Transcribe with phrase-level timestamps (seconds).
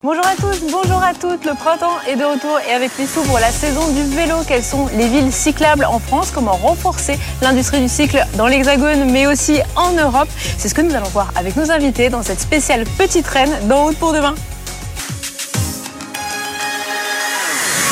[0.00, 1.44] Bonjour à tous, bonjour à toutes.
[1.44, 4.36] Le printemps est de retour et avec lui s'ouvre la saison du vélo.
[4.46, 6.30] Quelles sont les villes cyclables en France?
[6.32, 10.28] Comment renforcer l'industrie du cycle dans l'Hexagone mais aussi en Europe?
[10.56, 13.86] C'est ce que nous allons voir avec nos invités dans cette spéciale petite reine d'En
[13.86, 14.36] route pour demain.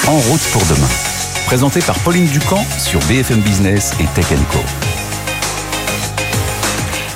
[0.07, 0.89] En route pour demain.
[1.47, 4.86] Présenté par Pauline Ducamp sur BFM Business et Tech Co.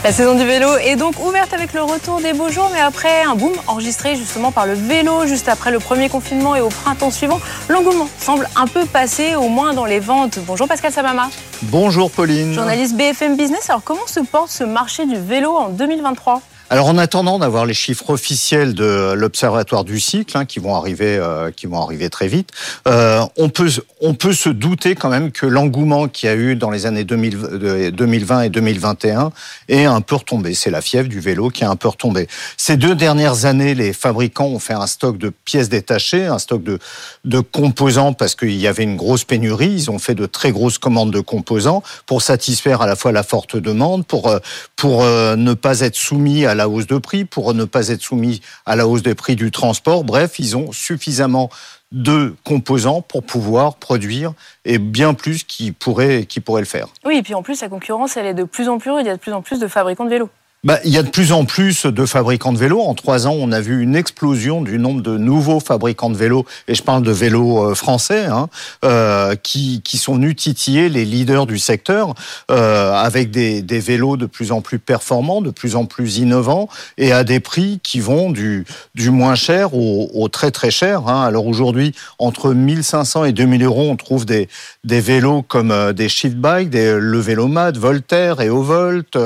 [0.03, 3.23] La saison du vélo est donc ouverte avec le retour des beaux jours, mais après
[3.23, 7.11] un boom enregistré justement par le vélo juste après le premier confinement et au printemps
[7.11, 10.39] suivant, l'engouement semble un peu passé, au moins dans les ventes.
[10.46, 11.29] Bonjour Pascal Samama.
[11.64, 12.54] Bonjour Pauline.
[12.54, 13.68] Journaliste BFM Business.
[13.68, 16.40] Alors comment se porte ce marché du vélo en 2023
[16.73, 21.17] alors en attendant d'avoir les chiffres officiels de l'Observatoire du cycle, hein, qui vont arriver,
[21.17, 22.51] euh, qui vont arriver très vite,
[22.87, 23.69] euh, on peut
[24.01, 27.03] on peut se douter quand même que l'engouement qu'il y a eu dans les années
[27.03, 29.33] 2000, 2020 et 2021
[29.69, 30.55] est un peu retombé.
[30.55, 32.29] C'est la fièvre du vélo qui est un peu retombée.
[32.56, 36.62] Ces deux dernières années, les fabricants ont fait un stock de pièces détachées, un stock
[36.62, 36.79] de
[37.25, 39.73] de composants parce qu'il y avait une grosse pénurie.
[39.73, 43.25] Ils ont fait de très grosses commandes de composants pour satisfaire à la fois la
[43.25, 44.39] forte demande, pour euh,
[44.77, 48.41] pour ne pas être soumis à la hausse de prix, pour ne pas être soumis
[48.66, 50.05] à la hausse des prix du transport.
[50.05, 51.50] Bref, ils ont suffisamment
[51.92, 54.33] de composants pour pouvoir produire
[54.64, 56.88] et bien plus qui pourraient, qui pourraient le faire.
[57.05, 59.05] Oui, et puis en plus, la concurrence, elle est de plus en plus rude.
[59.05, 60.31] Il y a de plus en plus de fabricants de vélos.
[60.62, 62.83] Bah, il y a de plus en plus de fabricants de vélos.
[62.83, 66.44] En trois ans, on a vu une explosion du nombre de nouveaux fabricants de vélos,
[66.69, 68.50] et je parle de vélos euh, français, hein,
[68.84, 72.12] euh, qui, sont venus les leaders du secteur
[72.50, 77.11] euh, avec des, vélos de plus en plus performants, de plus en plus innovants, et
[77.11, 78.66] à des prix qui vont du,
[78.97, 81.08] moins cher au, très très cher.
[81.08, 81.22] Hein.
[81.22, 84.47] Alors aujourd'hui, entre 1500 et 2000 euros, on trouve des,
[84.84, 89.16] vélos comme des shift bikes, le Vélomat, Voltaire et Ovolt,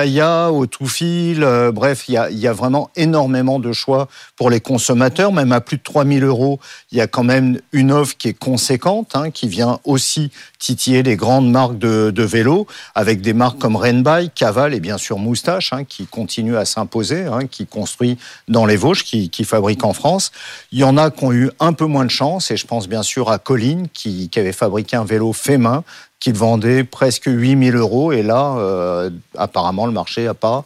[0.00, 5.30] Gaïa, au tout euh, bref, il y a, vraiment énormément de choix pour les consommateurs.
[5.30, 6.58] Même à plus de 3000 euros,
[6.90, 11.02] il y a quand même une offre qui est conséquente, hein, qui vient aussi titiller
[11.02, 15.18] les grandes marques de, de vélos, avec des marques comme Renbike, Caval et bien sûr
[15.18, 18.16] Moustache, hein, qui continuent à s'imposer, hein, qui construit
[18.48, 20.32] dans les Vosges, qui, qui fabrique en France.
[20.72, 22.88] Il y en a qui ont eu un peu moins de chance, et je pense
[22.88, 25.84] bien sûr à Colline, qui, qui avait fabriqué un vélo fait main,
[26.20, 28.12] qu'il vendait presque 8000 euros.
[28.12, 30.64] Et là, euh, apparemment, le marché n'a pas,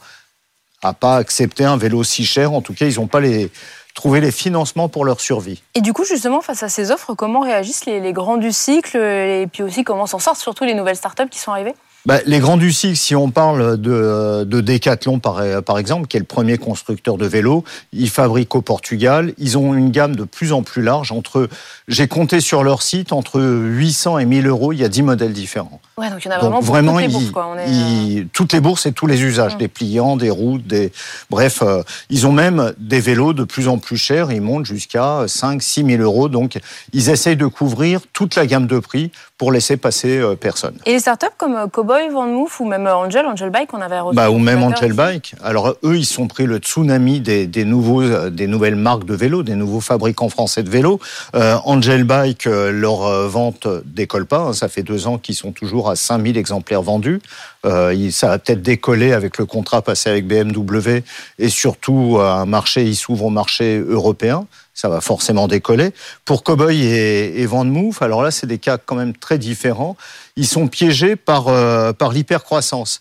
[0.82, 2.52] a pas accepté un vélo si cher.
[2.52, 3.50] En tout cas, ils n'ont pas les,
[3.94, 5.62] trouvé les financements pour leur survie.
[5.74, 8.96] Et du coup, justement, face à ces offres, comment réagissent les, les grands du cycle
[8.96, 11.74] et puis aussi comment s'en sortent surtout les nouvelles startups qui sont arrivées?
[12.06, 16.20] Bah, les grands du si on parle de, de Decathlon par, par exemple, qui est
[16.20, 19.32] le premier constructeur de vélos, ils fabriquent au Portugal.
[19.38, 21.12] Ils ont une gamme de plus en plus large.
[21.12, 21.48] Entre,
[21.88, 25.32] j'ai compté sur leur site, entre 800 et 1000 euros, il y a 10 modèles
[25.32, 25.80] différents.
[25.96, 27.30] Ouais, donc il y en a vraiment, donc, vraiment toutes les bourses.
[27.30, 27.48] Quoi.
[27.54, 27.70] On est...
[27.70, 29.58] ils, toutes les bourses et tous les usages, mmh.
[29.58, 30.92] des pliants, des routes, des...
[31.30, 34.32] bref, euh, ils ont même des vélos de plus en plus chers.
[34.32, 36.28] Ils montent jusqu'à 5 6 000 euros.
[36.28, 36.58] Donc,
[36.92, 39.10] ils essayent de couvrir toute la gamme de prix
[39.44, 40.78] pour laisser passer euh, personne.
[40.86, 44.16] Et les startups comme Cowboy, Van Moof ou même Angel, Angel Bike, on avait reçu
[44.16, 44.94] bah, Ou même Angel.
[44.94, 45.34] Bike.
[45.44, 49.42] Alors eux, ils sont pris le tsunami des, des, nouveaux, des nouvelles marques de vélos,
[49.42, 50.98] des nouveaux fabricants français de vélos.
[51.34, 54.38] Euh, Angel Bike, euh, leur vente décolle pas.
[54.38, 54.52] Hein.
[54.54, 57.20] Ça fait deux ans qu'ils sont toujours à 5000 exemplaires vendus.
[57.66, 61.02] Euh, ça va peut-être décoller avec le contrat passé avec BMW
[61.38, 65.92] et surtout un marché, ils s'ouvrent au marché européen ça va forcément décoller.
[66.24, 67.64] Pour Cowboy et, et Van
[68.00, 69.96] alors là, c'est des cas quand même très différents.
[70.36, 73.00] Ils sont piégés par, euh, par l'hypercroissance.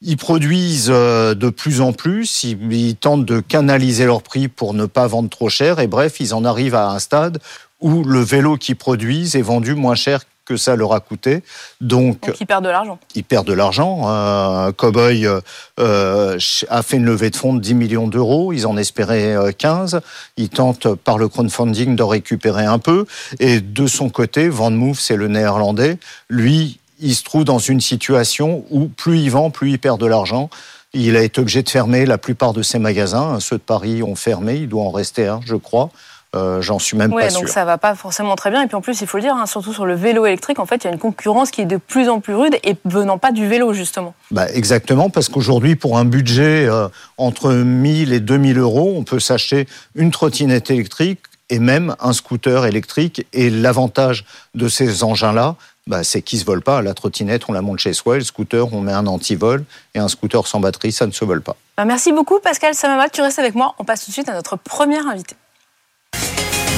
[0.00, 4.74] Ils produisent euh, de plus en plus, ils, ils, tentent de canaliser leur prix pour
[4.74, 7.38] ne pas vendre trop cher, et bref, ils en arrivent à un stade
[7.80, 10.22] où le vélo qu'ils produisent est vendu moins cher
[10.52, 11.42] que ça leur a coûté.
[11.80, 12.98] Donc, Donc ils perdent de l'argent.
[13.14, 14.02] Ils perdent de l'argent.
[14.06, 18.52] Euh, Cowboy euh, a fait une levée de fonds de 10 millions d'euros.
[18.52, 20.00] Ils en espéraient 15.
[20.36, 23.06] Ils tentent par le crowdfunding de récupérer un peu.
[23.40, 25.98] Et de son côté, Van Move, c'est le néerlandais.
[26.28, 30.06] Lui, il se trouve dans une situation où plus il vend, plus il perd de
[30.06, 30.50] l'argent.
[30.94, 33.40] Il a été obligé de fermer la plupart de ses magasins.
[33.40, 34.56] Ceux de Paris ont fermé.
[34.56, 35.90] Il doit en rester un, je crois.
[36.34, 37.48] Euh, J'en suis même ouais, pas donc sûr.
[37.48, 38.62] ça va pas forcément très bien.
[38.62, 40.66] Et puis en plus, il faut le dire, hein, surtout sur le vélo électrique, en
[40.66, 43.18] fait, il y a une concurrence qui est de plus en plus rude et venant
[43.18, 44.14] pas du vélo justement.
[44.30, 46.88] Bah, exactement, parce qu'aujourd'hui, pour un budget euh,
[47.18, 51.20] entre 1000 et 2000 euros, on peut s'acheter une trottinette électrique
[51.50, 53.26] et même un scooter électrique.
[53.34, 54.24] Et l'avantage
[54.54, 55.56] de ces engins-là,
[55.86, 56.80] bah, c'est qu'ils ne se volent pas.
[56.80, 58.16] La trottinette, on la monte chez soi.
[58.16, 59.64] Et le scooter, on met un antivol.
[59.94, 61.56] Et un scooter sans batterie, ça ne se vole pas.
[61.76, 63.10] Bah, merci beaucoup, Pascal Samama.
[63.10, 63.74] Tu restes avec moi.
[63.78, 65.36] On passe tout de suite à notre premier invité.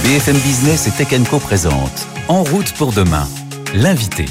[0.05, 3.27] BFM Business et Tech Co présente En route pour demain,
[3.75, 4.27] l'invité.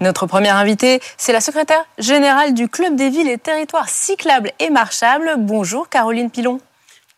[0.00, 4.70] Notre première invitée, c'est la secrétaire générale du Club des villes et territoires cyclables et
[4.70, 5.36] marchables.
[5.38, 6.58] Bonjour Caroline Pilon.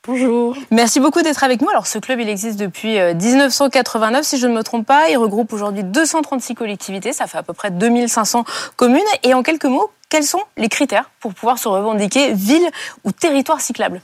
[0.06, 0.58] Bonjour.
[0.70, 1.70] Merci beaucoup d'être avec nous.
[1.70, 5.08] Alors ce club, il existe depuis 1989, euh, si je ne me trompe pas.
[5.08, 8.44] Il regroupe aujourd'hui 236 collectivités, ça fait à peu près 2500
[8.76, 9.00] communes.
[9.22, 12.68] Et en quelques mots, quels sont les critères pour pouvoir se revendiquer ville
[13.04, 14.02] ou territoire cyclable?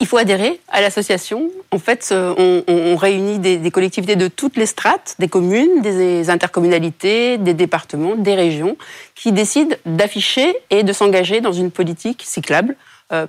[0.00, 1.50] Il faut adhérer à l'association.
[1.70, 7.38] En fait, euh, on, réunit des, collectivités de toutes les strates, des communes, des intercommunalités,
[7.38, 8.76] des départements, des régions,
[9.14, 12.76] qui décident d'afficher et de s'engager dans une politique cyclable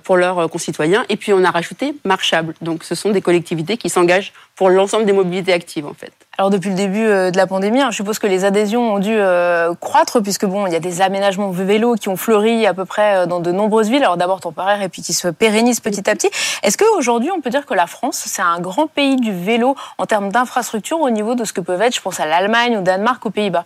[0.02, 1.04] pour leurs concitoyens.
[1.08, 2.54] Et puis on a rajouté marchable.
[2.60, 6.12] Donc ce sont des collectivités qui s'engagent pour l'ensemble des mobilités actives en fait.
[6.38, 8.98] Alors depuis le début euh, de la pandémie, hein, je suppose que les adhésions ont
[8.98, 12.74] dû euh, croître puisque bon, il y a des aménagements vélo qui ont fleuri à
[12.74, 14.02] peu près dans de nombreuses villes.
[14.02, 16.30] Alors d'abord temporaire et puis qui se pérennisent petit à petit.
[16.62, 20.06] Est-ce qu'aujourd'hui on peut dire que la France c'est un grand pays du vélo en
[20.06, 23.24] termes d'infrastructure au niveau de ce que peuvent être, je pense à l'Allemagne, au Danemark,
[23.24, 23.64] aux Pays-Bas?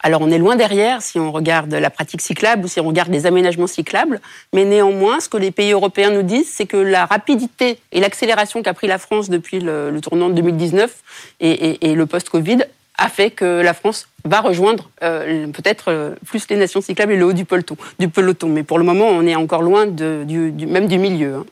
[0.00, 3.10] Alors on est loin derrière si on regarde la pratique cyclable ou si on regarde
[3.10, 4.20] les aménagements cyclables,
[4.52, 8.62] mais néanmoins, ce que les pays européens nous disent, c'est que la rapidité et l'accélération
[8.62, 10.94] qu'a pris la France depuis le, tournant de 2019
[11.40, 12.64] et, et le post-Covid
[12.98, 17.16] a fait que la France va rejoindre euh, peut-être euh, plus les nations cyclables et
[17.16, 17.76] le haut du peloton.
[17.98, 18.48] Du peloton.
[18.48, 21.36] Mais pour le moment, on est encore loin de, du, même du milieu.
[21.36, 21.44] Hein.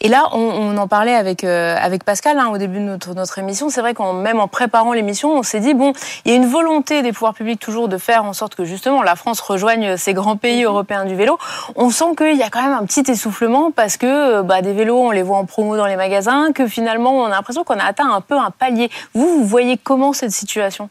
[0.00, 3.38] Et là, on, en parlait avec, euh, avec Pascal hein, au début de notre, notre
[3.40, 3.68] émission.
[3.68, 5.92] C'est vrai qu'en même en préparant l'émission, on s'est dit, bon,
[6.24, 9.02] il y a une volonté des pouvoirs publics toujours de faire en sorte que justement
[9.02, 10.66] la France rejoigne ces grands pays mhm.
[10.66, 11.36] européens du vélo.
[11.74, 14.98] On sent qu'il y a quand même un petit essoufflement parce que bah, des vélos,
[14.98, 17.84] on les voit en promo dans les magasins, que finalement, on a l'impression qu'on a
[17.84, 18.88] atteint un peu un palier.
[19.14, 20.90] Vous, vous voyez comment cette situation?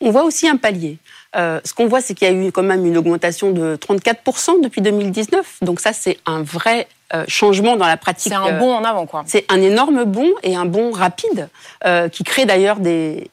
[0.00, 0.98] On voit aussi un palier.
[1.36, 4.62] Euh, ce qu'on voit, c'est qu'il y a eu quand même une augmentation de 34%
[4.62, 5.58] depuis 2019.
[5.62, 8.32] Donc ça, c'est un vrai euh, changement dans la pratique.
[8.32, 9.24] C'est un bond en avant, quoi.
[9.26, 11.48] C'est un énorme bond et un bond rapide
[11.84, 13.30] euh, qui crée d'ailleurs des,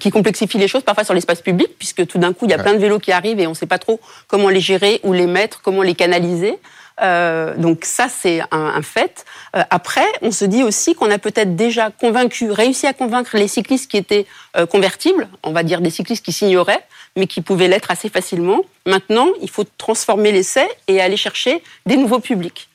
[0.00, 2.58] qui complexifie les choses parfois sur l'espace public, puisque tout d'un coup, il y a
[2.58, 5.12] plein de vélos qui arrivent et on ne sait pas trop comment les gérer, ou
[5.12, 6.58] les mettre, comment les canaliser.
[7.02, 9.24] Euh, donc ça, c'est un, fait.
[9.54, 13.48] Euh, après, on se dit aussi qu'on a peut-être déjà convaincu, réussi à convaincre les
[13.48, 14.26] cyclistes qui étaient
[14.56, 16.84] euh, convertibles, on va dire des cyclistes qui s'ignoraient,
[17.16, 18.62] mais qui pouvaient l'être assez facilement.
[18.86, 22.68] Maintenant, il faut transformer l'essai et aller chercher des nouveaux publics.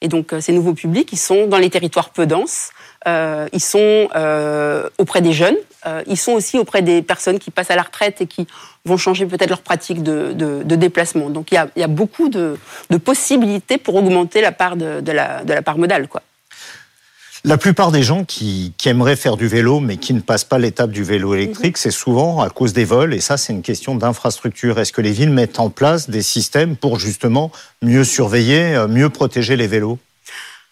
[0.00, 2.70] Et donc, ces nouveaux publics, ils sont dans les territoires peu denses,
[3.08, 5.56] euh, ils sont euh, auprès des jeunes,
[5.86, 8.46] euh, ils sont aussi auprès des personnes qui passent à la retraite et qui
[8.84, 11.30] vont changer peut-être leur pratique de, déplacement.
[11.30, 12.58] Donc il y a, beaucoup de,
[13.02, 16.08] possibilités pour augmenter la part de, la, part modale.
[16.08, 16.22] Quoi.
[17.44, 20.90] La plupart des gens qui, aimeraient faire du vélo mais qui ne passent pas l'étape
[20.90, 21.80] du vélo électrique, mhm.
[21.80, 24.78] c'est souvent à cause des vols et ça c'est une question d'infrastructure.
[24.78, 27.50] Est-ce que les villes mettent en place des systèmes pour justement
[27.80, 29.98] mieux surveiller, mieux protéger les vélos?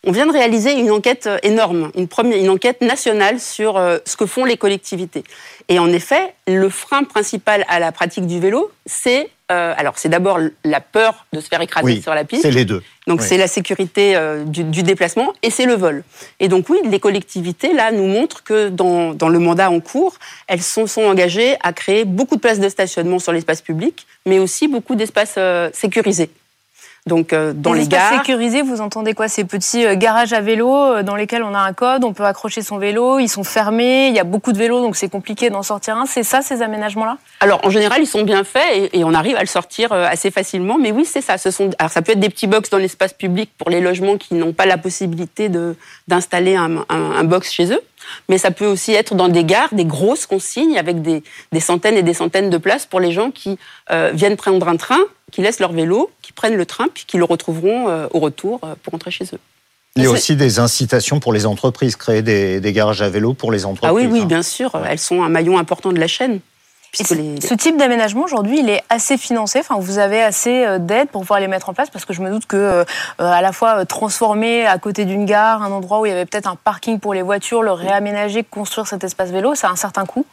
[0.07, 3.99] On vient de réaliser une enquête euh, énorme, une, première, une enquête nationale sur euh,
[4.07, 5.25] ce que font les collectivités.
[5.69, 10.09] Et en effet, le frein principal à la pratique du vélo, c'est euh, alors c'est
[10.09, 12.43] d'abord la peur de se faire écraser sur la piste.
[12.43, 12.83] C'est les deux.
[13.07, 16.03] Donc c'est la sécurité du, déplacement et c'est le vol.
[16.41, 20.17] Et donc oui, les collectivités là nous montrent que dans, dans le mandat en cours,
[20.49, 24.41] elles sont, sont engagées à créer beaucoup de places de stationnement sur l'espace public, mais
[24.41, 25.39] aussi beaucoup d'espaces
[25.73, 26.31] sécurisés.
[27.07, 28.19] Donc euh, dans les, les gares.
[28.19, 29.29] sécurisés, vous entendez quoi?
[29.29, 32.25] Ces petits euh, garages à vélo euh, dans lesquels on a un code, on peut
[32.25, 35.49] accrocher son vélo, ils sont fermés, il y a beaucoup de vélos donc c'est compliqué
[35.49, 36.07] d'en sortir un.
[36.07, 37.17] C'est ça ces aménagements-là?
[37.41, 40.79] Alors en général ils sont bien faits et, on arrive à le sortir assez facilement.
[40.79, 41.39] Mais oui c'est ça.
[41.39, 44.17] Ce sont alors ça peut être des petits box dans l'espace public pour les logements
[44.17, 45.49] qui n'ont pas la possibilité
[46.09, 47.81] d'installer un, un box chez eux
[48.29, 51.23] mais ça peut aussi être dans des gares, des grosses consignes avec des,
[51.61, 53.59] centaines et des centaines de places pour les gens qui
[53.91, 55.01] euh, viennent prendre un train,
[55.33, 58.61] qui laissent leur vélo, qui prennent le train, puis qui le retrouveront euh, au retour
[58.65, 59.39] euh, pour rentrer chez eux.
[59.97, 63.33] Il y a aussi des incitations pour les entreprises, créer des, des, garages à vélo
[63.33, 63.91] pour les entreprises.
[63.91, 64.27] Ah oui, oui, hein.
[64.27, 64.79] bien sûr.
[64.87, 66.41] Elles sont un maillon important de la chaîne.
[66.93, 69.61] Ce type d'aménagement aujourd'hui, il est assez financé.
[69.61, 72.23] Enfin, vous avez assez euh, d'aide pour pouvoir les mettre en place parce que je
[72.23, 72.85] me doute que euh,
[73.19, 76.27] à la fois euh, transformer à côté d'une gare un endroit où il y avait
[76.27, 79.77] peut-être un parking pour les voitures, le réaménager, construire cet espace vélo, ça a un
[79.77, 80.25] certain coût.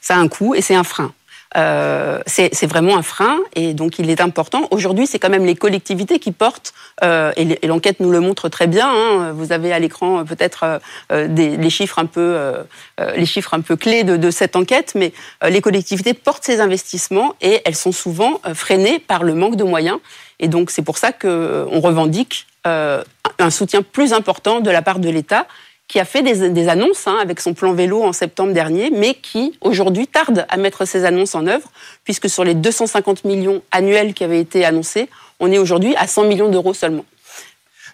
[0.00, 1.12] Ça a un coût et c'est un frein.
[1.56, 4.66] Euh, c'est vraiment un frein et donc il est important.
[4.70, 8.66] Aujourd'hui, c'est quand même les collectivités qui portent, euh, et l'enquête nous le montre très
[8.66, 8.88] bien.
[8.88, 10.80] Hein, vous avez à l'écran euh, peut-être
[11.12, 12.62] euh, les chiffres un peu, euh,
[13.16, 15.12] les chiffres un peu clés de, de cette enquête, mais
[15.48, 19.98] les collectivités portent ces investissements et elles sont souvent freinées par le manque de moyens.
[20.40, 25.10] Et donc c'est pour ça qu'on revendique un soutien plus important de la part de
[25.10, 25.46] l'État
[25.94, 29.56] qui a fait des, annonces hein, avec son plan vélo en septembre dernier, mais qui
[29.60, 31.68] aujourd'hui tarde à mettre ces annonces en œuvre,
[32.02, 35.08] puisque sur les 250 millions annuels qui avaient été annoncés,
[35.38, 37.04] on est aujourd'hui à 100 millions d'euros seulement.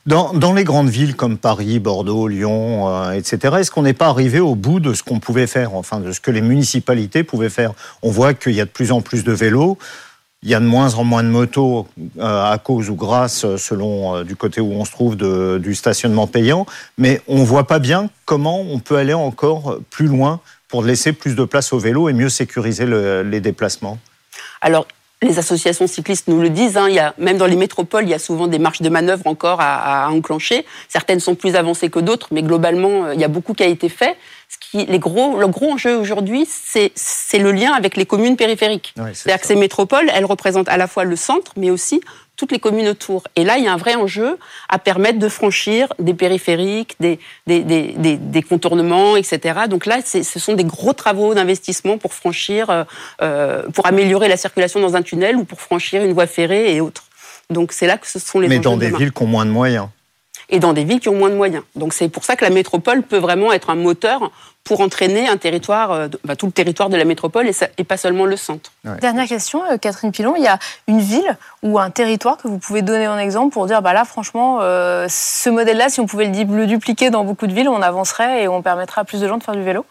[0.06, 4.06] Dans, dans, les grandes villes comme Paris, Bordeaux, Lyon, euh, etc., est-ce qu'on n'est pas
[4.06, 7.50] arrivé au bout de ce qu'on pouvait faire, enfin de ce que les municipalités pouvaient
[7.50, 7.74] faire?
[8.00, 9.76] On voit qu'il y a de plus en plus de vélos.
[10.42, 11.86] Il y a de moins en moins de motos
[12.18, 16.26] euh, à cause ou grâce, selon euh, du côté où on se trouve, du stationnement
[16.26, 16.64] payant.
[16.96, 21.34] Mais on voit pas bien comment on peut aller encore plus loin pour laisser plus
[21.34, 23.98] de place au vélo et mieux sécuriser le, les déplacements.
[24.62, 24.86] Alors,
[25.22, 28.10] les associations cyclistes nous le disent, hein, il y a, même dans les métropoles, il
[28.10, 30.64] y a souvent des marches de manœuvre encore à, enclencher.
[30.88, 33.66] Certaines sont plus avancées que d'autres, mais globalement, euh, il y a beaucoup qui a
[33.66, 34.16] été fait.
[34.50, 38.92] Ce qui, les gros, le gros enjeu aujourd'hui, c'est le lien avec les communes périphériques.
[39.12, 42.00] C'est-à-dire que ces métropoles, elles représentent à la fois le centre, mais aussi
[42.34, 43.22] toutes les communes autour.
[43.36, 44.38] Et là, il y a un vrai enjeu
[44.68, 49.60] à permettre de franchir des périphériques, des, des, des, des contournements, etc.
[49.68, 52.84] Donc là, ce sont des gros travaux d'investissement pour franchir, euh,
[53.22, 56.80] euh, pour améliorer la circulation dans un tunnel ou pour franchir une voie ferrée et
[56.80, 57.04] autres.
[57.50, 59.26] Donc c'est là que ce sont les Mais enjeux dans de des villes qui ont
[59.26, 59.86] moins de moyens.
[60.50, 61.62] Et dans des villes qui ont moins de moyens.
[61.76, 64.30] Donc c'est pour ça que la métropole peut vraiment être un moteur
[64.64, 67.84] pour entraîner un territoire, euh, bah, tout le territoire de la métropole et, ça, et
[67.84, 68.72] pas seulement le centre.
[68.84, 68.96] Ouais.
[69.00, 72.58] Dernière question, euh, Catherine Pilon, il y a une ville ou un territoire que vous
[72.58, 76.26] pouvez donner en exemple pour dire, bah là franchement, euh, ce modèle-là, si on pouvait
[76.26, 79.28] le, le dupliquer dans beaucoup de villes, on avancerait et on permettrait à plus de
[79.28, 79.86] gens de faire du vélo?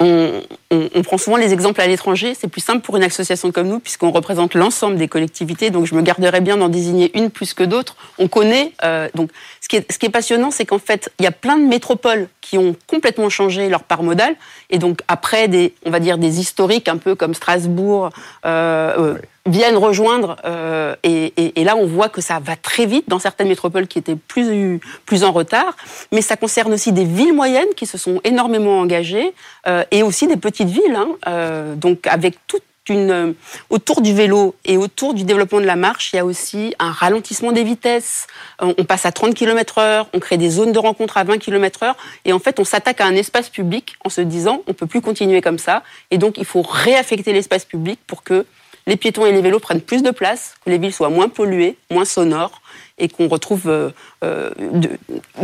[0.00, 2.34] On, prend souvent les exemples à l'étranger.
[2.34, 5.70] C'est plus simple pour une association comme nous, puisqu'on représente l'ensemble des collectivités.
[5.70, 7.96] Donc, je me garderais bien d'en désigner une plus que d'autres.
[8.18, 8.72] On connaît.
[8.82, 9.30] Euh, donc,
[9.60, 12.74] ce qui est, passionnant, c'est qu'en fait, il y a plein de métropoles qui ont
[12.86, 14.36] complètement changé leur part modale.
[14.70, 18.10] Et donc, après des, on va dire, des historiques un peu comme Strasbourg,
[18.46, 22.86] euh, euh, viennent rejoindre euh, et, et, et, là on voit que ça va très
[22.86, 25.76] vite dans certaines métropoles qui étaient plus plus en retard,
[26.12, 29.32] mais ça concerne aussi des villes moyennes qui se sont énormément engagées
[29.66, 33.34] euh, et aussi des petites villes, hein, euh, donc avec toute une,
[33.68, 36.90] autour du vélo et autour du développement de la marche, il y a aussi un
[36.90, 38.26] ralentissement des vitesses.
[38.58, 41.84] On passe à 30 km heure, on crée des zones de rencontre à 20 km
[41.84, 44.86] heure, et en fait, on s'attaque à un espace public en se disant, on peut
[44.86, 48.44] plus continuer comme ça, et donc il faut réaffecter l'espace public pour que
[48.86, 51.76] les piétons et les vélos prennent plus de place, que les villes soient moins polluées,
[51.90, 52.60] moins sonores,
[53.00, 53.90] et qu'on retrouve euh,
[54.22, 54.90] euh, de,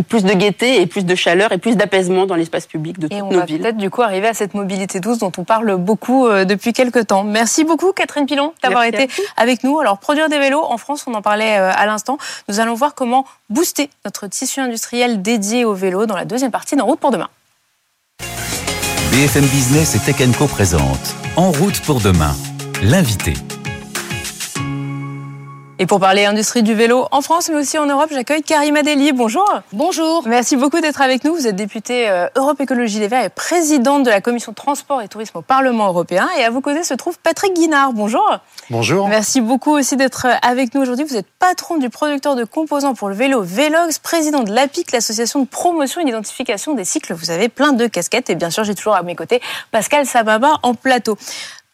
[0.09, 3.09] plus de gaieté et plus de chaleur et plus d'apaisement dans l'espace public de et
[3.09, 3.63] toutes on nos va villes.
[3.63, 7.07] peut-être du coup arriver à cette mobilité douce dont on parle beaucoup euh, depuis quelques
[7.09, 7.25] temps.
[7.25, 9.81] Merci beaucoup Catherine Pilon d'avoir été avec nous.
[9.81, 12.19] Alors produire des vélos en France, on en parlait euh, à l'instant.
[12.49, 16.77] Nous allons voir comment booster notre tissu industriel dédié au vélo dans la deuxième partie
[16.77, 17.29] d'En route pour demain.
[19.11, 22.35] BFM Business et Tech Co présente En route pour demain
[22.83, 23.33] l'invité.
[25.79, 29.13] Et pour parler industrie du vélo en France, mais aussi en Europe, j'accueille Karima Deli.
[29.13, 29.47] Bonjour.
[29.73, 30.27] Bonjour.
[30.27, 31.35] Merci beaucoup d'être avec nous.
[31.35, 35.09] Vous êtes députée euh, Europe Écologie Les Verts et présidente de la commission transport et
[35.09, 36.27] tourisme au Parlement européen.
[36.39, 37.93] Et à vos côtés se trouve Patrick Guinard.
[37.93, 38.39] Bonjour.
[38.71, 39.07] Bonjour.
[39.09, 41.05] Merci beaucoup aussi d'être avec nous aujourd'hui.
[41.05, 45.41] Vous êtes patron du producteur de composants pour le vélo Velox, président de l'APIC, l'association
[45.41, 47.13] de promotion et d'identification des cycles.
[47.13, 48.31] Vous avez plein de casquettes.
[48.31, 49.43] Et bien sûr, j'ai toujours à mes côtés
[49.73, 51.19] Pascal Sababa en plateau.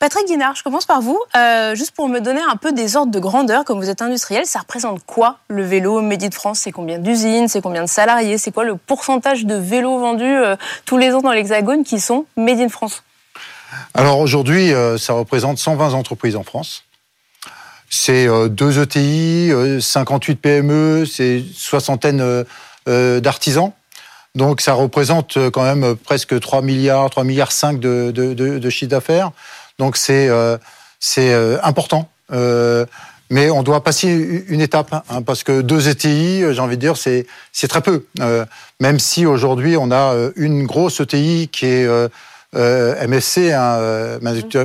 [0.03, 1.17] Patrick Guinard, je commence par vous.
[1.37, 4.47] Euh, juste pour me donner un peu des ordres de grandeur, comme vous êtes industriel,
[4.47, 6.59] ça représente quoi le vélo Made in France?
[6.59, 7.47] C'est combien d'usines?
[7.47, 8.37] C'est combien de salariés?
[8.37, 10.57] C'est quoi le pourcentage de vélos vendus euh,
[10.87, 13.05] tous les ans dans l'Hexagone qui sont Made in France?
[13.95, 16.83] Alors aujourd'hui, euh, ça représente 120 entreprises en France.
[17.89, 22.45] C'est deux ETI, 58 PME, c'est soixantaine
[22.87, 23.71] d'artisans.
[24.35, 28.71] Donc ça représente quand même presque 3 milliards, 3 milliards 5 de, de, de, de
[28.71, 29.31] chiffre d'affaires.
[29.79, 30.57] Donc c'est euh,
[31.01, 32.09] c'est euh, important.
[32.33, 32.87] Euh,
[33.31, 36.99] mais on doit passer une étape, hein, parce que deux ETI, j'ai envie de dire,
[36.99, 38.05] c'est c'est très peu.
[38.79, 44.19] Même si aujourd'hui on a une grosse ETI qui est euh, MFC, hein,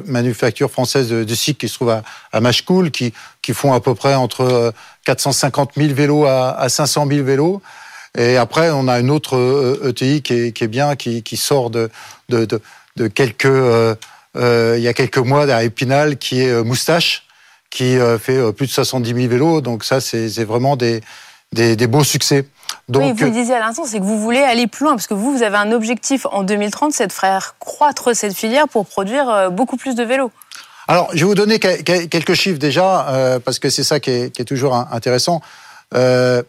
[0.06, 3.80] manufacture française de, de cycle qui se trouve à, à Machecoul, qui qui font à
[3.80, 4.74] peu près entre
[5.06, 7.62] 450 000 vélos à, à 500 000 vélos.
[8.18, 11.70] Et après, on a une autre ETI qui est, qui est bien, qui, qui sort
[11.70, 11.90] de,
[12.28, 12.60] de, de,
[12.98, 13.96] de quelques euh,
[14.38, 17.24] euh, il y a quelques mois à Épinal, qui est euh, Moustache,
[17.70, 19.62] qui euh, fait plus de 70 000 vélos.
[19.62, 21.02] Donc ça, c'est vraiment des,
[21.52, 22.46] des, des, beaux succès.
[22.88, 25.08] Donc, oui, vous le disiez à l'instant, c'est que vous voulez aller plus loin, parce
[25.08, 28.86] que vous, vous avez un objectif en 2030, c'est de faire croître cette filière pour
[28.86, 30.32] produire beaucoup plus de vélos.
[30.90, 34.34] Alors, je vais vous donner quelques chiffres déjà, euh, parce que c'est ça qui est,
[34.34, 35.42] qui est, toujours intéressant.
[35.94, 36.44] Euh,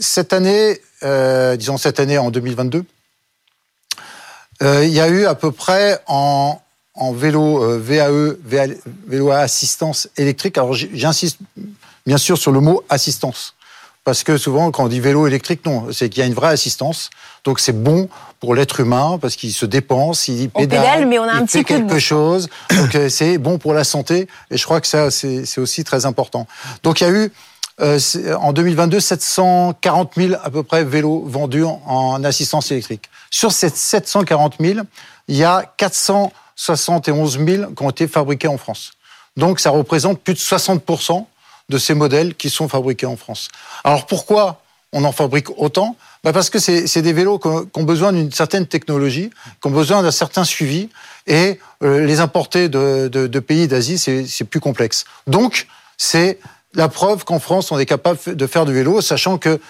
[0.00, 2.84] cette année, euh, disons cette année en 2022,
[4.60, 6.60] il y a eu à peu près en,
[6.96, 8.72] en vélo euh, VAE, VA,
[9.06, 10.58] vélo à assistance électrique.
[10.58, 11.38] Alors j'insiste
[12.06, 13.54] bien sûr sur le mot assistance.
[14.04, 16.52] Parce que souvent, quand on dit vélo électrique, non, c'est qu'il y a une vraie
[16.52, 17.10] assistance.
[17.42, 21.18] Donc c'est bon pour l'être humain parce qu'il se dépense, il pédale, on pédale mais
[21.18, 22.48] on a un il petit fait quelque de chose.
[22.70, 24.28] Donc c'est bon pour la santé.
[24.50, 26.46] Et je crois que ça, c'est aussi très important.
[26.84, 27.32] Donc il y a eu
[27.82, 27.98] euh,
[28.40, 33.10] en 2022 740 000 à peu près vélos vendus en, assistance électrique.
[33.30, 34.80] Sur ces 740 000,
[35.28, 35.62] il y a
[36.56, 38.92] 471 000 qui ont été fabriqués en France.
[39.36, 41.26] Donc ça représente plus de 60%
[41.68, 43.48] de ces modèles qui sont fabriqués en France.
[43.84, 45.96] Alors pourquoi on en fabrique autant?
[46.24, 50.02] Bah Parce que c'est des vélos qui ont besoin d'une certaine technologie, qui ont besoin
[50.02, 50.88] d'un certain suivi,
[51.26, 55.04] et euh, les importer de, de, de pays d'Asie, c'est plus complexe.
[55.26, 55.66] Donc,
[55.98, 56.38] c'est
[56.74, 59.60] la preuve qu'en France, on est capable de faire du vélo, sachant que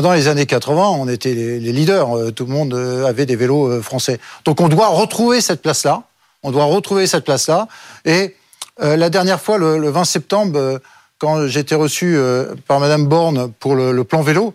[0.00, 2.16] dans les années 80, on était les, leaders.
[2.16, 4.18] Euh, tout le monde euh, avait des vélos français.
[4.44, 6.02] Donc, on doit retrouver cette place-là.
[6.42, 7.66] On doit retrouver cette place-là.
[8.04, 8.36] Et
[8.80, 10.80] la dernière fois, le, le 20 septembre,
[11.18, 14.54] quand j'ai été reçu euh, par Madame Borne pour le, plan vélo,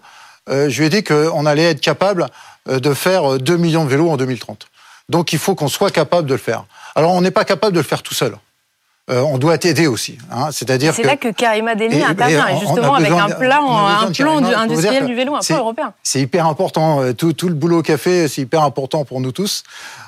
[0.50, 2.28] euh, je lui ai dit qu'on allait être capable
[2.70, 4.68] euh, de faire 2 millions de vélos en 2030.
[5.10, 6.66] Donc il faut qu'on soit capable de le faire.
[6.96, 8.36] Alors on n'est pas capable de le faire tout seul.
[9.10, 10.18] On doit aidé aussi.
[10.32, 10.50] Hein.
[10.52, 15.16] C'est-à-dire c'est là que Karima Deli intervient, justement avec un plan, un plan industriel du
[15.16, 15.94] vélo, un plan européen.
[16.04, 17.14] C'est hyper important.
[17.14, 19.64] Tout, tout le boulot qu'a fait, c'est hyper important pour nous tous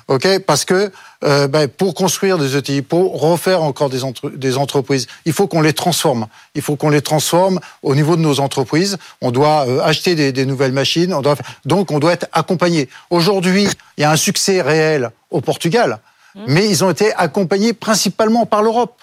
[0.08, 0.92] ok Parce que
[1.24, 4.00] euh, ben, pour construire des ETI, pour refaire encore des,
[4.34, 6.26] des entreprises, il faut qu'on les transforme.
[6.54, 8.98] Il faut qu'on les transforme au niveau de nos entreprises.
[9.20, 11.12] On doit euh, acheter des, des, nouvelles machines.
[11.12, 11.36] On doit...
[11.64, 12.88] Donc, on doit être accompagné.
[13.10, 15.98] Aujourd'hui, il y a un succès réel au Portugal,
[16.36, 16.44] mmh.
[16.46, 19.00] mais ils ont été accompagnés principalement par l'Europe.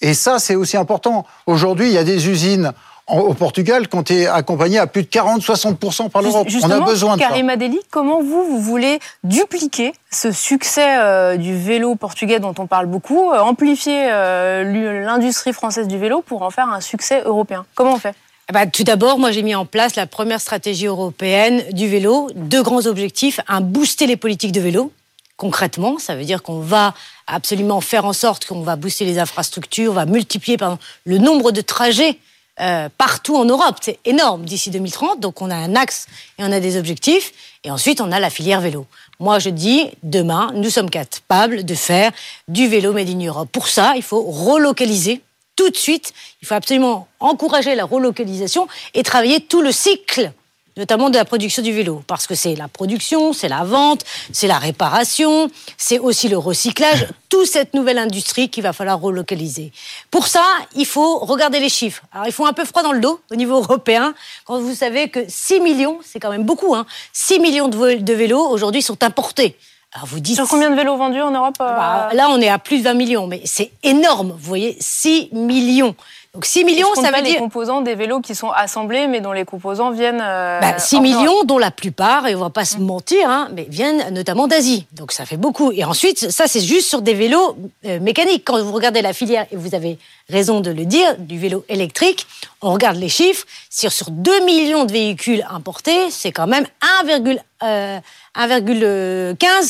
[0.00, 1.26] Et ça, c'est aussi important.
[1.46, 2.72] Aujourd'hui, il y a des usines
[3.10, 6.46] au Portugal quand tu es accompagné à plus de 40-60% par l'Europe.
[6.62, 11.56] On a besoin de Karim Adeli, comment vous, vous voulez dupliquer ce succès euh, du
[11.56, 16.50] vélo portugais dont on parle beaucoup, euh, amplifier euh, l'industrie française du vélo pour en
[16.50, 17.66] faire un succès européen?
[17.74, 18.14] Comment on fait?
[18.48, 22.28] Eh ben, tout d'abord, moi j'ai mis en place la première stratégie européenne du vélo.
[22.34, 23.40] Deux grands objectifs.
[23.48, 24.92] Un, booster les politiques de vélo.
[25.40, 26.92] Concrètement, ça veut dire qu'on va
[27.26, 31.50] absolument faire en sorte qu'on va booster les infrastructures, on va multiplier pardon, le nombre
[31.50, 32.18] de trajets
[32.60, 33.76] euh, partout en Europe.
[33.80, 35.18] C'est énorme d'ici 2030.
[35.18, 37.32] Donc on a un axe et on a des objectifs.
[37.64, 38.84] Et ensuite, on a la filière vélo.
[39.18, 42.12] Moi, je dis, demain, nous sommes capables de faire
[42.46, 43.48] du vélo Made in Europe.
[43.50, 45.22] Pour ça, il faut relocaliser
[45.56, 46.12] tout de suite.
[46.42, 50.32] Il faut absolument encourager la relocalisation et travailler tout le cycle
[50.80, 54.46] notamment de la production du vélo, parce que c'est la production, c'est la vente, c'est
[54.46, 59.72] la réparation, c'est aussi le recyclage, toute cette nouvelle industrie qu'il va falloir relocaliser.
[60.10, 60.42] Pour ça,
[60.74, 62.02] il faut regarder les chiffres.
[62.12, 64.14] Alors, il faut un peu froid dans le dos au niveau européen,
[64.46, 68.48] quand vous savez que 6 millions, c'est quand même beaucoup, hein, 6 millions de, vélos
[68.48, 69.58] aujourd'hui sont importés.
[69.92, 70.36] Alors vous dites...
[70.36, 72.84] Sur combien de vélos vendus en Europe euh bah, Là, on est à plus de
[72.84, 75.94] 20 millions, mais c'est énorme, vous voyez, 6 millions.
[76.32, 77.34] Donc 6 millions, ça veut dire...
[77.34, 80.22] les composants des vélos qui sont assemblés, mais dont les composants viennent...
[80.22, 82.84] Euh, bah, 6 millions, dont la plupart, et on va pas se mmh.
[82.84, 84.86] mentir, hein, mais viennent notamment d'Asie.
[84.92, 85.72] Donc ça fait beaucoup.
[85.72, 88.44] Et ensuite, ça c'est juste sur des vélos euh, mécaniques.
[88.44, 92.28] Quand vous regardez la filière, et vous avez raison de le dire, du vélo électrique,
[92.62, 96.66] on regarde les chiffres, sur, sur 2 millions de véhicules importés, c'est quand même
[97.04, 98.00] 1,15 euh,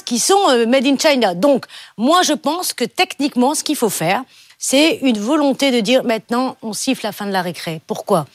[0.04, 1.32] qui sont euh, made in China.
[1.34, 1.64] Donc
[1.96, 4.24] moi je pense que techniquement, ce qu'il faut faire,
[4.60, 7.80] c'est une volonté de dire maintenant on siffle la fin de la récré.
[7.88, 8.26] Pourquoi?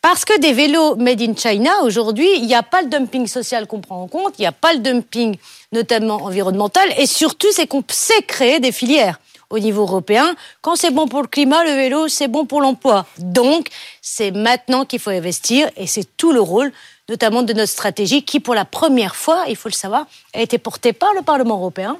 [0.00, 3.66] Parce que des vélos made in China, aujourd'hui, il n'y a pas le dumping social
[3.66, 5.36] qu'on prend en compte, il n'y a pas le dumping
[5.72, 9.18] notamment environnemental, et surtout, c'est qu'on sait créer des filières
[9.50, 10.36] au niveau européen.
[10.60, 13.04] Quand c'est bon pour le climat, le vélo, c'est bon pour l'emploi.
[13.18, 13.68] Donc,
[14.00, 16.72] c'est maintenant qu'il faut investir, et c'est tout le rôle,
[17.08, 20.58] notamment de notre stratégie, qui, pour la première fois, il faut le savoir, a été
[20.58, 21.96] portée par le Parlement européen,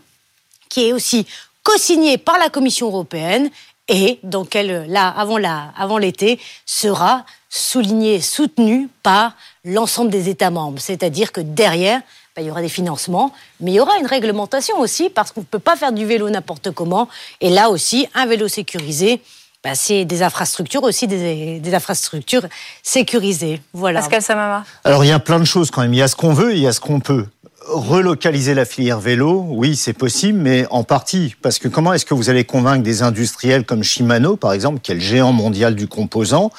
[0.69, 1.27] qui est aussi
[1.67, 3.51] co-signé par la Commission européenne
[3.89, 9.33] et donc elle, là, avant la, avant l'été, sera souligné, soutenu par
[9.65, 10.79] l'ensemble des États membres.
[10.81, 12.01] C'est-à-dire que derrière,
[12.37, 15.41] bah, il y aura des financements, mais il y aura une réglementation aussi, parce qu'on
[15.41, 17.09] ne peut pas faire du vélo n'importe comment.
[17.41, 19.21] Et là aussi, un vélo sécurisé,
[19.65, 22.47] bah, c'est des infrastructures aussi, des, des, infrastructures
[22.85, 23.61] sécurisées.
[23.73, 24.01] Voilà.
[24.01, 24.65] Pascal Samama.
[24.85, 25.95] Alors il y a plein de choses quand même.
[25.95, 27.27] Il y a ce qu'on veut et il y a ce qu'on peut
[27.69, 31.35] relocaliser la filière vélo, oui, c'est possible, mais en partie.
[31.43, 34.93] Parce que comment est-ce que vous allez convaincre des industriels comme Shimano, par exemple, qui
[34.93, 36.51] est le géant mondial du composant,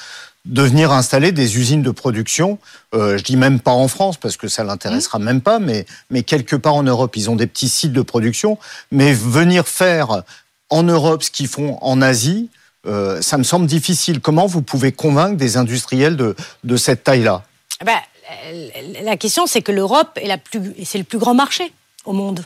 [0.48, 2.58] de venir installer des usines de production,
[2.96, 5.86] euh, je dis même pas en France parce que ça l'intéressera même pas, mais,
[6.24, 8.58] quelque part en Europe, ils ont des petits sites de production,
[8.92, 10.24] mais venir faire
[10.70, 12.50] en Europe ce qu'ils font en Asie,
[12.86, 14.22] euh, ça me semble difficile.
[14.22, 17.44] Comment vous pouvez convaincre des industriels de, cette taille-là?
[17.86, 17.98] Ben,
[19.02, 20.30] la question, c'est que l'Europe est,
[20.86, 21.72] c'est le plus grand marché
[22.06, 22.46] au monde.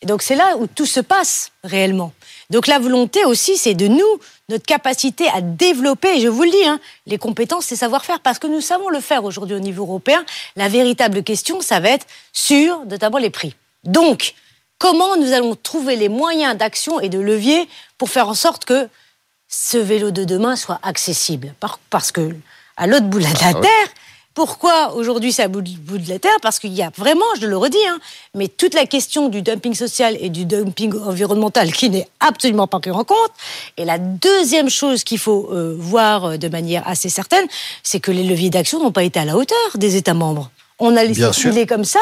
[0.00, 2.12] Et donc c'est là où tout se passe réellement.
[2.50, 6.50] Donc la volonté aussi, c'est de nous, notre capacité à développer, et je vous le
[6.50, 9.84] dis, hein, les compétences et savoir-faire, parce que nous savons le faire aujourd'hui au niveau
[9.84, 10.24] européen.
[10.56, 13.54] La véritable question, ça va être sur notamment les prix.
[13.84, 14.34] Donc,
[14.78, 18.88] comment nous allons trouver les moyens d'action et de levier pour faire en sorte que
[19.48, 21.54] ce vélo de demain soit accessible?
[21.90, 22.34] Parce que
[22.76, 23.88] à l'autre bout de la ah Terre.
[24.34, 26.36] Pourquoi aujourd'hui c'est à bout de la terre?
[26.40, 27.98] Parce qu'il y a vraiment, je le redis, hein,
[28.34, 32.80] mais toute la question du dumping social et du dumping environnemental qui n'est absolument pas
[32.80, 33.32] pris en compte.
[33.76, 37.46] Et la deuxième chose qu'il faut euh, voir euh, de manière assez certaine,
[37.82, 40.50] c'est que les leviers d'action n'ont pas été à la hauteur des États membres.
[40.78, 42.00] On a les comme ça,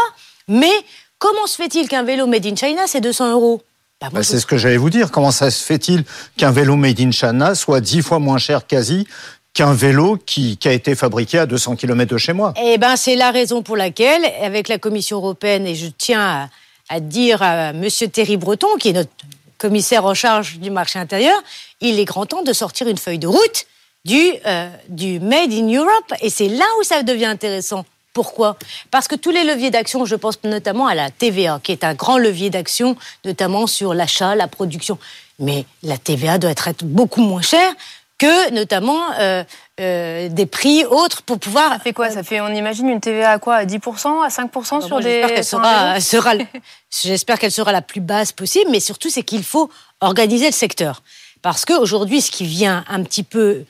[0.49, 0.73] mais
[1.19, 3.63] comment se fait-il qu'un vélo made in China c'est 200 euros?
[4.01, 5.11] Bah, bah, c'est ce que j'allais vous dire.
[5.11, 6.05] Comment ça se fait-il
[6.39, 9.07] qu'un vélo made in China soit dix fois moins cher quasi
[9.55, 12.55] qu'un vélo qui, a été fabriqué à 200 km de chez moi.
[12.63, 16.49] Eh ben, c'est la raison pour laquelle, avec la Commission européenne, et je tiens
[16.89, 19.11] à, dire à Monsieur Thierry Breton, qui est notre
[19.59, 21.41] commissaire en charge du marché intérieur,
[21.81, 23.67] il est grand temps de sortir une feuille de route
[24.05, 26.15] du, euh, du Made in Europe.
[26.23, 27.85] Et c'est là où ça devient intéressant.
[28.13, 28.57] Pourquoi?
[28.91, 31.95] Parce que tous les leviers d'action, je pense notamment à la TVA, qui est un
[31.95, 34.99] grand levier d'action, notamment sur l'achat, la production.
[35.39, 37.73] Mais la TVA doit être beaucoup moins chère
[38.21, 39.43] que notamment euh,
[39.81, 41.73] euh, des prix autres pour pouvoir.
[41.73, 42.11] Ça fait quoi?
[42.11, 43.57] Ça fait, on imagine une TVA à quoi?
[43.57, 45.23] À 10%, à 5% sur des.
[45.23, 46.33] J'espère qu'elle sera, sera
[47.03, 51.03] j'espère qu'elle sera la plus basse possible, mais surtout c'est qu'il faut organiser le secteur.
[51.43, 53.65] Parce qu'aujourd'hui, ce qui vient un petit peu,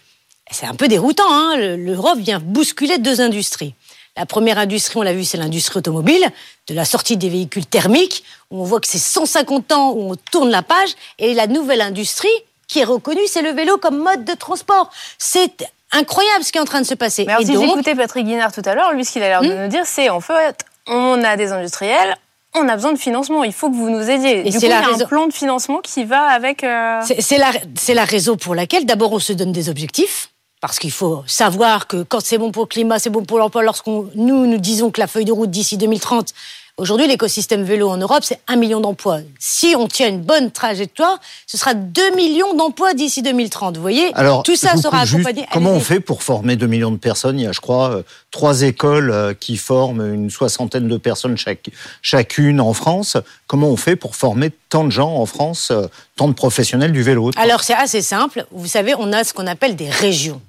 [0.51, 1.31] c'est un peu déroutant.
[1.31, 3.75] Hein L'Europe vient bousculer deux industries.
[4.17, 6.29] La première industrie, on l'a vu, c'est l'industrie automobile,
[6.67, 10.17] de la sortie des véhicules thermiques, où on voit que c'est 150 ans où on
[10.33, 12.29] tourne la page, et la nouvelle industrie,
[12.71, 14.91] qui est reconnu, c'est le vélo comme mode de transport.
[15.19, 17.25] C'est incroyable ce qui est en train de se passer.
[17.27, 19.49] Mais alors, si j'écoutais Patrick Guinard tout à l'heure, lui, ce qu'il a l'air de
[19.49, 22.17] hmm nous dire, c'est en fait, on a des industriels,
[22.55, 23.43] on a besoin de financement.
[23.43, 24.47] Il faut que vous nous aidiez.
[24.47, 26.63] Et du coup, il y a un plan de financement qui va avec.
[26.63, 27.01] Euh...
[27.19, 27.51] C'est la,
[27.93, 30.31] la raison pour laquelle, d'abord, on se donne des objectifs.
[30.61, 33.63] Parce qu'il faut savoir que quand c'est bon pour le climat, c'est bon pour l'emploi.
[33.63, 36.35] Lorsqu'on nous nous disons que la feuille de route d'ici 2030,
[36.81, 39.19] Aujourd'hui, l'écosystème vélo en Europe, c'est un million d'emplois.
[39.39, 43.77] Si on tient une bonne trajectoire, ce sera 2 millions d'emplois d'ici 2030.
[43.77, 45.45] Vous voyez Alors, Tout ça sera accompagné.
[45.53, 48.03] Comment on fait pour former 2 millions de personnes Il y a, je crois, euh,
[48.31, 51.69] trois écoles euh, qui forment une soixantaine de personnes chaque,
[52.01, 53.19] chacune en France.
[53.47, 57.03] Comment on fait pour former tant de gens en France, euh, tant de professionnels du
[57.03, 57.31] vélo?
[57.37, 58.47] Alors, c'est assez simple.
[58.53, 60.41] Vous savez, on a ce qu'on appelle des régions.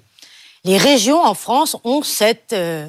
[0.64, 2.86] Les régions en France ont cette, euh,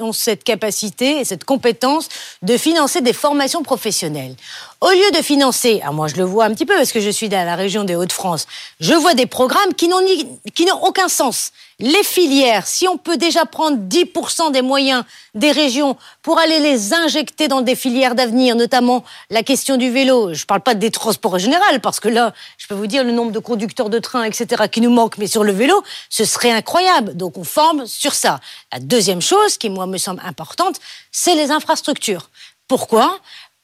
[0.00, 2.08] ont cette capacité et cette compétence
[2.42, 4.36] de financer des formations professionnelles.
[4.80, 7.28] Au lieu de financer, moi je le vois un petit peu parce que je suis
[7.28, 8.46] dans la région des Hauts-de-France,
[8.78, 11.50] je vois des programmes qui n'ont aucun sens.
[11.80, 15.02] Les filières, si on peut déjà prendre 10% des moyens
[15.34, 20.34] des régions pour aller les injecter dans des filières d'avenir, notamment la question du vélo,
[20.34, 23.02] je ne parle pas des transports en général, parce que là, je peux vous dire
[23.02, 26.26] le nombre de conducteurs de train, etc., qui nous manquent, mais sur le vélo, ce
[26.26, 26.99] serait incroyable.
[27.00, 28.40] Donc on forme sur ça.
[28.72, 30.76] La deuxième chose, qui moi me semble importante,
[31.10, 32.30] c'est les infrastructures.
[32.68, 33.18] Pourquoi?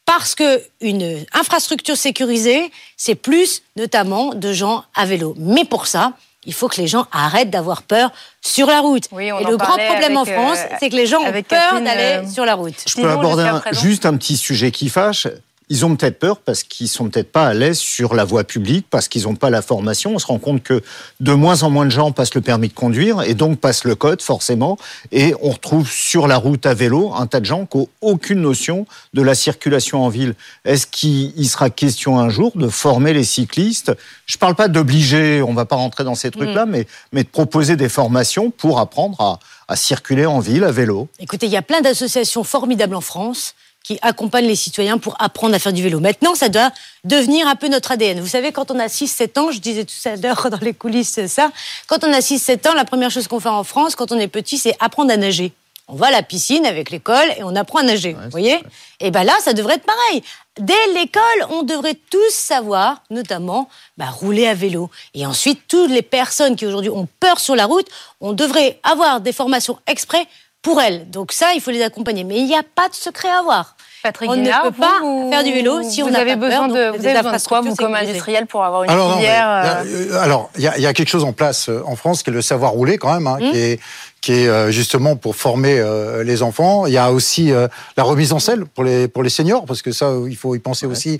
[0.04, 5.34] Parce que une infrastructure sécurisée, c'est plus notamment de gens à vélo.
[5.38, 6.12] Mais pour ça,
[6.46, 9.04] il faut que les gens arrêtent d'avoir peur sur la route.
[9.12, 12.28] et le grand problème en France, euh, c'est que les gens ont peur d'aller euh,
[12.28, 12.74] sur la route.
[12.86, 15.26] Je peux aborder juste un petit sujet qui fâche.
[15.68, 18.86] Ils ont peut-être peur parce qu'ils sont peut-être pas à l'aise sur la voie publique,
[18.88, 20.14] parce qu'ils n'ont pas la formation.
[20.14, 20.80] On se rend compte que
[21.18, 23.96] de moins en moins de gens passent le permis de conduire et donc passent le
[23.96, 24.78] code forcément.
[25.10, 28.40] Et on retrouve sur la route à vélo un tas de gens qui n'ont aucune
[28.40, 30.34] notion de la circulation en ville.
[30.64, 33.92] Est-ce qu'il sera question un jour de former les cyclistes?
[34.26, 36.70] Je ne parle pas d'obliger, on ne va pas rentrer dans ces trucs-là, mm.
[36.70, 41.08] mais, mais de proposer des formations pour apprendre à, à circuler en ville à vélo.
[41.18, 43.54] Écoutez, il y a plein d'associations formidables en France
[43.86, 46.00] qui accompagne les citoyens pour apprendre à faire du vélo.
[46.00, 46.72] Maintenant, ça doit
[47.04, 48.18] devenir un peu notre ADN.
[48.18, 51.24] Vous savez, quand on a 6-7 ans, je disais tout à l'heure dans les coulisses
[51.28, 51.52] ça,
[51.86, 54.26] quand on a 6-7 ans, la première chose qu'on fait en France, quand on est
[54.26, 55.52] petit, c'est apprendre à nager.
[55.86, 58.14] On va à la piscine avec l'école et on apprend à nager.
[58.14, 58.58] vous voyez?
[58.98, 60.20] Et bien là, ça devrait être pareil.
[60.58, 64.90] Dès l'école, on devrait tous savoir, notamment, bah, rouler à vélo.
[65.14, 67.86] Et ensuite, toutes les personnes qui aujourd'hui ont peur sur la route,
[68.20, 70.26] on devrait avoir des formations exprès
[70.66, 71.08] pour elles.
[71.10, 72.24] Donc ça, il faut les accompagner.
[72.24, 73.75] Mais il n'y a pas de secret à avoir.
[74.06, 76.96] Patrick on ne peut pas faire du vélo si on n'a pas besoin peur, de,
[76.96, 79.48] vous avez besoin de quoi, vous, comme industriel, pour avoir une alors, filière
[79.84, 82.40] euh, Alors, il y, a quelque chose en place euh, en France qui est le
[82.40, 83.80] savoir rouler quand même, hein, qui, est,
[84.20, 85.82] qui est euh, justement pour former
[86.24, 86.86] les enfants.
[86.86, 87.50] Il y a aussi
[87.96, 90.60] la remise en selle pour les pour les seniors, parce que ça, il faut y
[90.60, 91.18] penser aussi.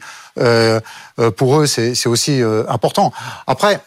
[1.37, 3.13] pour eux, c'est aussi important.
[3.49, 3.81] Après,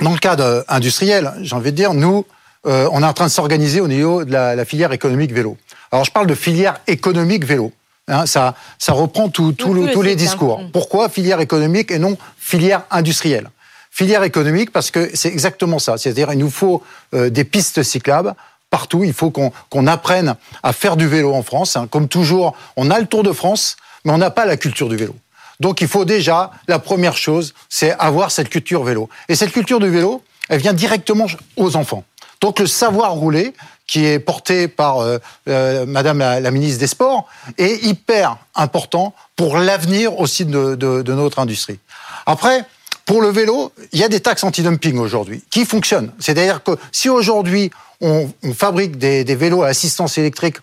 [0.00, 2.24] dans le cadre industriel, j'ai envie de dire, nous,
[2.66, 5.56] euh, on est en train de s'organiser au niveau de la, filière économique vélo.
[5.92, 7.72] Alors je parle de filière économique vélo.
[8.08, 9.54] Hein, ça, ça reprend tous
[10.02, 10.60] les discours.
[10.60, 10.70] Mm.
[10.72, 13.50] Pourquoi filière économique et non filière industrielle?
[13.90, 15.96] Filière économique parce que c'est exactement ça.
[15.96, 16.82] C'est-à-dire il nous faut
[17.14, 18.34] euh, des pistes cyclables
[18.68, 19.04] partout.
[19.04, 21.76] Il faut qu'on apprenne à faire du vélo en France.
[21.76, 21.86] Hein.
[21.88, 24.96] Comme toujours, on a le Tour de France, mais on n'a pas la culture du
[24.96, 25.14] vélo.
[25.60, 29.08] Donc il faut déjà, la première chose, c'est avoir cette culture vélo.
[29.28, 32.04] Et cette culture du vélo, elle vient directement aux enfants.
[32.44, 33.54] Donc le savoir rouler,
[33.86, 35.16] qui est porté par euh,
[35.48, 37.26] euh, Madame la, ministre des Sports,
[37.56, 41.78] est hyper important pour l'avenir aussi de, notre industrie.
[42.26, 42.66] Après,
[43.06, 46.12] pour le vélo, il y a des taxes anti-dumping aujourd'hui qui fonctionnent.
[46.18, 47.70] C'est-à-dire que si aujourd'hui
[48.02, 50.56] on, on, fabrique des, des vélos à assistance électrique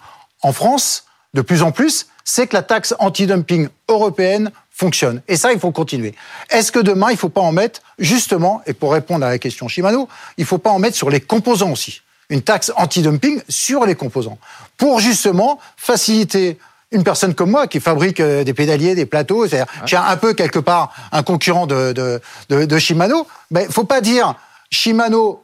[0.44, 5.22] en France, de plus en plus, c'est que la taxe anti-dumping européenne fonctionne.
[5.28, 6.16] Et ça, il faut continuer.
[6.50, 9.38] Est-ce que demain, il ne faut pas en mettre, justement, et pour répondre à la
[9.38, 12.02] question Shimano, il ne faut pas en mettre sur les composants aussi?
[12.32, 14.40] Une taxe anti-dumping sur les composants.
[14.78, 16.58] Pour justement faciliter
[16.92, 20.34] une personne comme moi qui fabrique euh, des pédaliers, des plateaux, c'est-à-dire j'ai un peu
[20.34, 24.34] quelque part un concurrent de, de, de, Shimano, ben, faut pas dire
[24.72, 25.44] Shimano,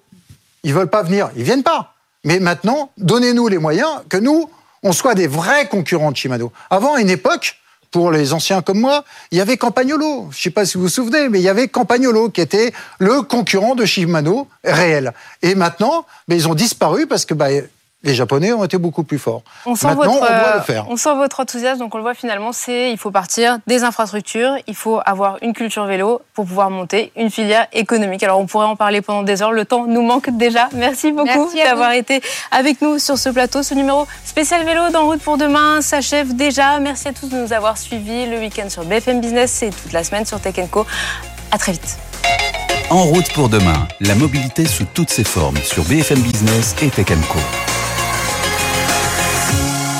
[0.63, 1.93] ils veulent pas venir, ils viennent pas.
[2.23, 4.49] Mais maintenant, donnez-nous les moyens que nous,
[4.81, 6.51] on soit des vrais concurrents de Shimano.
[6.71, 7.57] Avant, à une époque,
[7.91, 10.27] pour les anciens comme moi, il y avait Campagnolo.
[10.31, 12.73] Je ne sais pas si vous vous souvenez, mais il y avait Campagnolo qui était
[12.99, 15.13] le concurrent de Shimano réel.
[15.41, 17.47] Et maintenant, mais ils ont disparu parce que bah,
[18.03, 19.41] les Japonais ont été beaucoup plus forts.
[19.65, 20.85] On sent Maintenant, votre, on doit le faire.
[20.89, 24.55] On sent votre enthousiasme, donc on le voit finalement, c'est il faut partir des infrastructures,
[24.67, 28.21] il faut avoir une culture vélo pour pouvoir monter une filière économique.
[28.23, 30.69] Alors on pourrait en parler pendant des heures, le temps nous manque déjà.
[30.73, 33.63] Merci beaucoup d'avoir été avec nous sur ce plateau.
[33.63, 36.79] Ce numéro spécial vélo dans Route pour demain s'achève déjà.
[36.79, 40.03] Merci à tous de nous avoir suivis le week-end sur BFM Business et toute la
[40.03, 40.85] semaine sur Tech Co.
[41.51, 41.97] À très vite.
[42.89, 47.07] En route pour demain, la mobilité sous toutes ses formes sur BFM Business et Tech
[47.29, 47.39] Co.